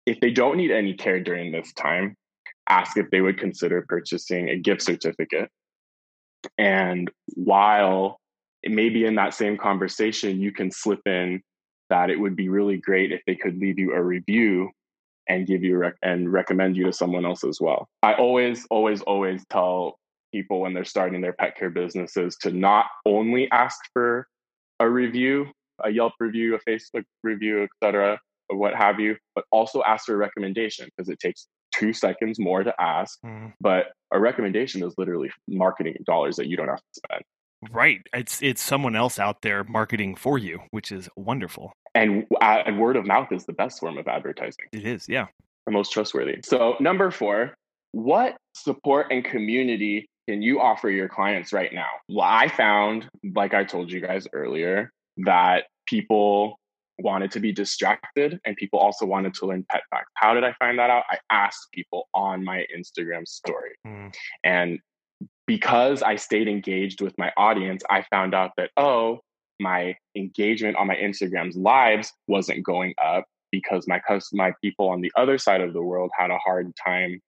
[0.06, 2.14] if they don't need any care during this time,
[2.68, 5.48] ask if they would consider purchasing a gift certificate.
[6.56, 8.20] And while
[8.64, 11.42] maybe in that same conversation, you can slip in
[11.90, 14.70] that it would be really great if they could leave you a review
[15.28, 17.88] and give you rec- and recommend you to someone else as well.
[18.02, 19.98] I always, always, always tell
[20.32, 24.26] people when they're starting their pet care businesses to not only ask for
[24.80, 25.46] a review,
[25.84, 28.18] a Yelp review, a Facebook review, etc.,
[28.48, 32.38] or what have you, but also ask for a recommendation because it takes two seconds
[32.38, 33.18] more to ask.
[33.24, 33.52] Mm.
[33.60, 37.22] But a recommendation is literally marketing dollars that you don't have to spend.
[37.70, 38.00] Right.
[38.14, 41.72] It's it's someone else out there marketing for you, which is wonderful.
[41.94, 44.66] And, uh, and word of mouth is the best form of advertising.
[44.72, 45.26] It is, yeah.
[45.66, 46.36] The most trustworthy.
[46.44, 47.54] So, number four,
[47.92, 51.88] what support and community can you offer your clients right now?
[52.08, 56.58] Well, I found, like I told you guys earlier, that people
[56.98, 60.10] wanted to be distracted and people also wanted to learn pet facts.
[60.14, 61.04] How did I find that out?
[61.08, 63.76] I asked people on my Instagram story.
[63.86, 64.14] Mm.
[64.44, 64.78] And
[65.48, 69.20] because I stayed engaged with my audience, I found out that, oh,
[69.58, 74.00] my engagement on my Instagram's lives wasn't going up because my
[74.32, 77.20] my people on the other side of the world had a hard time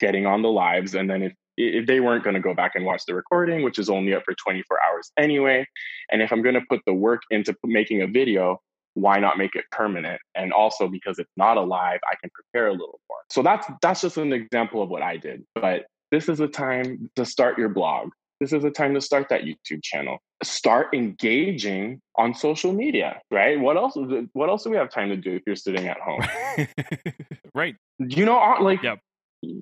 [0.00, 2.84] getting on the lives and then if if they weren't going to go back and
[2.84, 5.64] watch the recording, which is only up for 24 hours anyway.
[6.10, 8.60] And if I'm going to put the work into making a video,
[8.94, 10.20] why not make it permanent?
[10.34, 13.20] And also because it's not alive, I can prepare a little more.
[13.30, 15.44] So that's that's just an example of what I did.
[15.54, 18.10] But this is a time to start your blog.
[18.40, 20.18] This is a time to start that YouTube channel.
[20.42, 23.58] Start engaging on social media, right?
[23.58, 23.96] What else?
[23.96, 26.26] Uh, what else do we have time to do if you're sitting at home?
[27.54, 27.76] right.
[27.98, 28.98] You know, like yep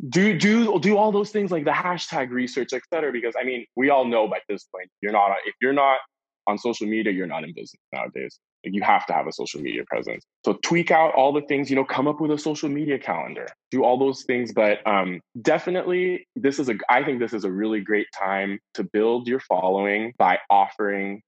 [0.08, 3.12] do do do all those things like the hashtag research, et cetera.
[3.12, 5.98] Because I mean, we all know by this point, you're not if you're not
[6.46, 8.38] on social media, you're not in business nowadays.
[8.64, 10.24] Like you have to have a social media presence.
[10.44, 13.46] So tweak out all the things, you know, come up with a social media calendar,
[13.70, 14.52] do all those things.
[14.52, 16.74] But um, definitely, this is a.
[16.88, 21.22] I think this is a really great time to build your following by offering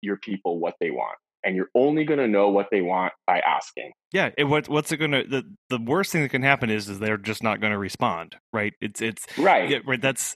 [0.00, 3.40] your people what they want and you're only going to know what they want by
[3.40, 3.92] asking.
[4.12, 6.88] Yeah, it, what, what's it going to the the worst thing that can happen is
[6.88, 8.74] is they're just not going to respond, right?
[8.80, 9.68] It's it's right.
[9.68, 10.00] Yeah, right.
[10.00, 10.34] That's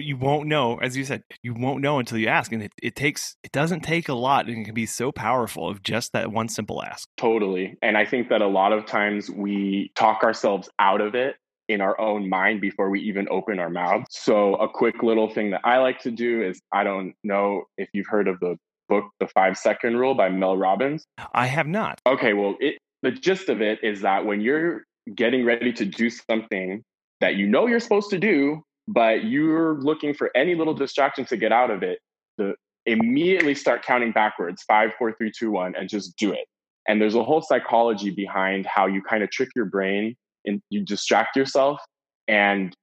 [0.00, 2.96] you won't know, as you said, you won't know until you ask, and it, it
[2.96, 6.32] takes it doesn't take a lot, and it can be so powerful of just that
[6.32, 7.08] one simple ask.
[7.16, 11.36] Totally, and I think that a lot of times we talk ourselves out of it
[11.68, 14.06] in our own mind before we even open our mouths.
[14.10, 17.88] So, a quick little thing that I like to do is I don't know if
[17.92, 18.56] you've heard of the
[18.88, 21.06] book, The Five Second Rule by Mel Robbins?
[21.32, 22.00] I have not.
[22.06, 24.84] Okay, well, it, the gist of it is that when you're
[25.14, 26.82] getting ready to do something
[27.20, 31.36] that you know you're supposed to do, but you're looking for any little distraction to
[31.36, 31.98] get out of it,
[32.38, 32.54] the,
[32.86, 36.46] immediately start counting backwards five, four, three, two, one, and just do it.
[36.88, 40.84] And there's a whole psychology behind how you kind of trick your brain and you
[40.84, 41.80] distract yourself
[42.26, 42.74] and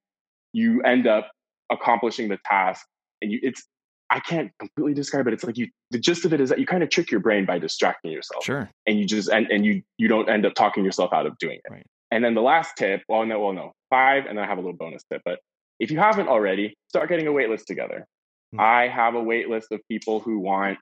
[0.53, 1.31] you end up
[1.71, 2.85] accomplishing the task.
[3.21, 3.63] And you, it's,
[4.09, 5.33] I can't completely describe it.
[5.33, 7.45] It's like you, the gist of it is that you kind of trick your brain
[7.45, 8.43] by distracting yourself.
[8.45, 8.69] Sure.
[8.85, 11.59] And you just, and, and you, you don't end up talking yourself out of doing
[11.65, 11.71] it.
[11.71, 11.85] Right.
[12.11, 14.61] And then the last tip, well, no, well, no, five, and then I have a
[14.61, 15.21] little bonus tip.
[15.25, 15.39] But
[15.79, 18.05] if you haven't already, start getting a wait list together.
[18.53, 18.59] Hmm.
[18.59, 20.77] I have a wait list of people who want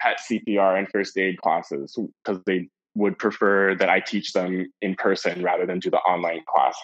[0.00, 4.94] pet CPR and first aid classes because they would prefer that I teach them in
[4.94, 6.76] person rather than do the online class.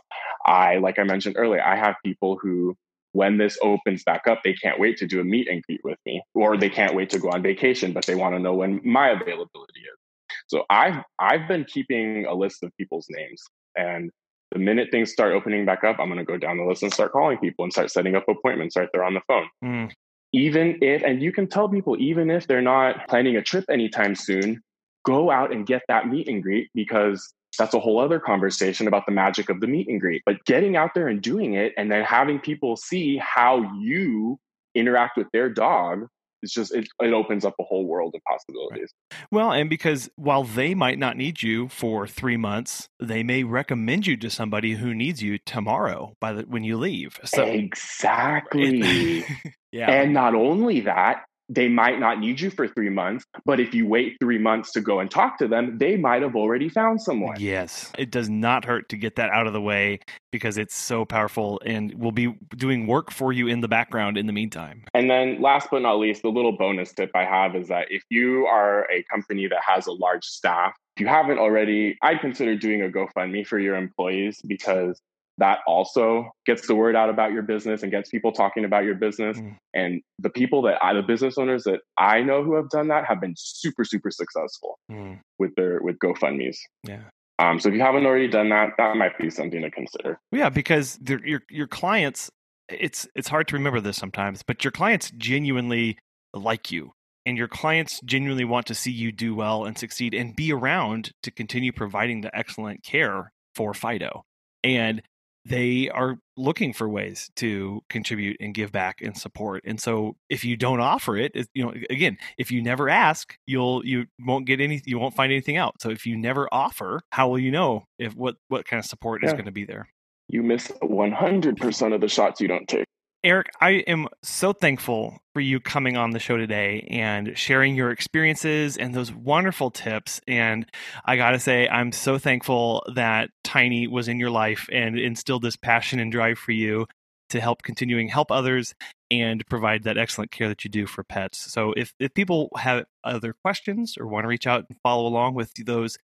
[0.44, 2.76] I, like I mentioned earlier, I have people who,
[3.12, 5.98] when this opens back up, they can't wait to do a meet and greet with
[6.04, 8.80] me, or they can't wait to go on vacation, but they want to know when
[8.84, 9.98] my availability is.
[10.46, 13.42] So I've I've been keeping a list of people's names,
[13.76, 14.10] and
[14.52, 16.92] the minute things start opening back up, I'm going to go down the list and
[16.92, 19.48] start calling people and start setting up appointments right there on the phone.
[19.64, 19.92] Mm.
[20.32, 24.14] Even if, and you can tell people, even if they're not planning a trip anytime
[24.14, 24.62] soon,
[25.04, 29.04] go out and get that meet and greet because that's a whole other conversation about
[29.06, 30.22] the magic of the meet and greet.
[30.24, 34.38] But getting out there and doing it and then having people see how you
[34.74, 36.06] interact with their dog
[36.42, 38.92] it's just it, it opens up a whole world of possibilities.
[39.10, 39.20] Right.
[39.30, 44.06] well and because while they might not need you for three months they may recommend
[44.06, 47.18] you to somebody who needs you tomorrow by the when you leave.
[47.24, 48.80] So exactly.
[49.20, 49.24] It,
[49.72, 49.90] yeah.
[49.90, 53.86] And not only that they might not need you for three months, but if you
[53.86, 57.36] wait three months to go and talk to them, they might have already found someone.
[57.38, 57.90] Yes.
[57.98, 61.60] It does not hurt to get that out of the way because it's so powerful
[61.64, 64.84] and will be doing work for you in the background in the meantime.
[64.94, 68.02] And then, last but not least, the little bonus tip I have is that if
[68.08, 72.56] you are a company that has a large staff, if you haven't already, I'd consider
[72.56, 75.00] doing a GoFundMe for your employees because
[75.38, 78.94] that also gets the word out about your business and gets people talking about your
[78.94, 79.38] business.
[79.38, 79.56] Mm.
[79.74, 83.06] And the people that I, the business owners that I know who have done that
[83.06, 85.18] have been super, super successful mm.
[85.38, 86.60] with their, with GoFundMe's.
[86.86, 87.04] Yeah.
[87.38, 90.20] Um, so if you haven't already done that, that might be something to consider.
[90.30, 92.30] Yeah, because your your clients,
[92.68, 95.98] it's it's hard to remember this sometimes, but your clients genuinely
[96.34, 96.92] like you,
[97.26, 101.10] and your clients genuinely want to see you do well and succeed, and be around
[101.22, 104.22] to continue providing the excellent care for Fido.
[104.62, 105.02] And
[105.44, 110.44] they are looking for ways to contribute and give back and support and so if
[110.44, 114.60] you don't offer it you know again if you never ask you'll you won't get
[114.60, 117.84] any you won't find anything out so if you never offer how will you know
[117.98, 119.28] if what what kind of support yeah.
[119.28, 119.88] is going to be there
[120.28, 122.86] you miss 100% of the shots you don't take
[123.24, 127.92] Eric, I am so thankful for you coming on the show today and sharing your
[127.92, 130.20] experiences and those wonderful tips.
[130.26, 130.66] And
[131.04, 135.42] I got to say, I'm so thankful that Tiny was in your life and instilled
[135.42, 136.86] this passion and drive for you
[137.30, 138.74] to help continuing help others
[139.08, 141.38] and provide that excellent care that you do for pets.
[141.52, 145.34] So if, if people have other questions or want to reach out and follow along
[145.34, 145.96] with those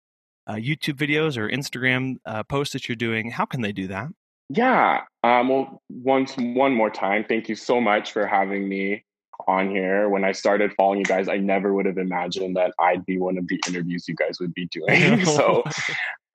[0.47, 4.07] uh, YouTube videos or Instagram uh, posts that you're doing, how can they do that?
[4.49, 5.03] Yeah.
[5.23, 9.05] Um, well, once one more time, thank you so much for having me
[9.47, 10.09] on here.
[10.09, 13.39] When I started following you guys, I never would have imagined that I'd be one
[13.39, 15.25] of the interviews you guys would be doing.
[15.25, 15.65] so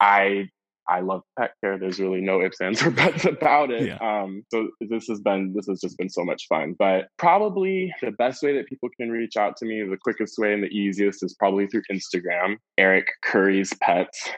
[0.00, 0.48] I
[0.86, 1.78] I love pet care.
[1.78, 3.86] There's really no ifs, ands, or buts about it.
[3.86, 3.96] Yeah.
[4.00, 6.74] Um, so this has been this has just been so much fun.
[6.78, 10.52] But probably the best way that people can reach out to me, the quickest way
[10.52, 12.56] and the easiest is probably through Instagram.
[12.78, 14.30] Eric Curry's Pets.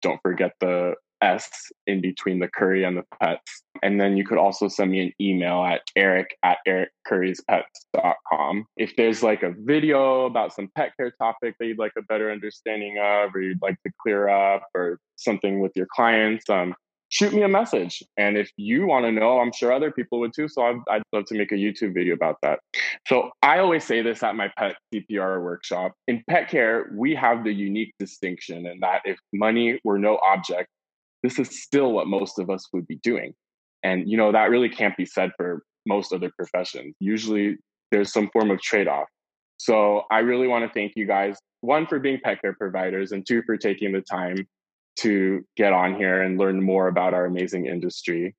[0.00, 3.62] Don't forget the S in between the curry and the pets.
[3.82, 8.66] And then you could also send me an email at eric at ericcurryspets.com.
[8.76, 12.30] If there's like a video about some pet care topic that you'd like a better
[12.30, 16.74] understanding of, or you'd like to clear up, or something with your clients, um,
[17.10, 18.02] shoot me a message.
[18.16, 20.48] And if you want to know, I'm sure other people would too.
[20.48, 22.60] So I'd, I'd, love to make a YouTube video about that.
[23.06, 25.92] So I always say this at my pet CPR workshop.
[26.06, 30.68] In pet care, we have the unique distinction in that if money were no object,
[31.22, 33.34] this is still what most of us would be doing.
[33.82, 36.94] And, you know, that really can't be said for most other professions.
[37.00, 37.56] Usually
[37.90, 39.08] there's some form of trade off.
[39.58, 43.26] So I really want to thank you guys, one, for being pet care providers, and
[43.26, 44.46] two, for taking the time
[45.00, 48.34] to get on here and learn more about our amazing industry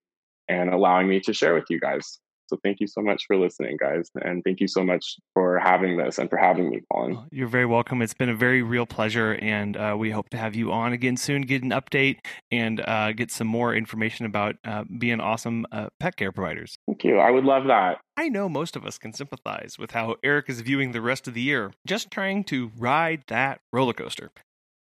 [0.47, 2.19] and allowing me to share with you guys.
[2.49, 4.09] So thank you so much for listening, guys.
[4.23, 7.19] And thank you so much for having this and for having me, Colin.
[7.31, 8.01] You're very welcome.
[8.01, 9.33] It's been a very real pleasure.
[9.35, 12.17] And uh, we hope to have you on again soon, get an update,
[12.51, 16.77] and uh, get some more information about uh, being awesome uh, pet care providers.
[16.87, 17.19] Thank you.
[17.19, 17.99] I would love that.
[18.17, 21.35] I know most of us can sympathize with how Eric is viewing the rest of
[21.35, 24.31] the year, just trying to ride that roller coaster.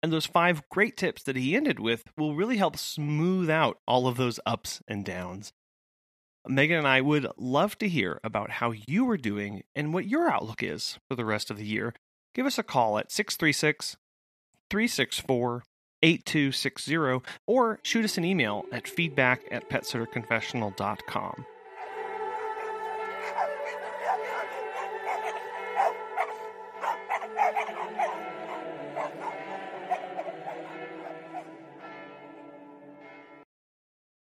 [0.04, 4.06] And those five great tips that he ended with will really help smooth out all
[4.06, 5.54] of those ups and downs.
[6.48, 10.30] Megan and I would love to hear about how you are doing and what your
[10.30, 11.94] outlook is for the rest of the year.
[12.36, 13.96] Give us a call at 636
[14.70, 15.64] 364
[16.02, 21.46] 8260 or shoot us an email at feedback at petsitterconfessional.com.